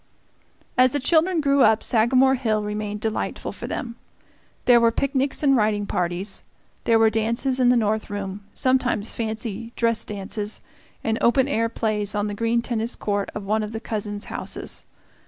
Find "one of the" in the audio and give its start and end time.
13.43-13.79